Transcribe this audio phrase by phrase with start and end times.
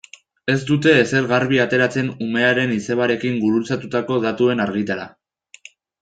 [0.51, 5.05] Ez dute ezer garbi ateratzen umearen izebarekin gurutzatutako datuen argitara.